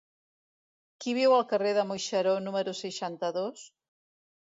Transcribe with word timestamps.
Qui 1.03 1.11
viu 1.17 1.35
al 1.35 1.45
carrer 1.51 1.73
del 1.77 1.87
Moixeró 1.89 2.31
número 2.45 2.73
seixanta-dos? 2.79 3.67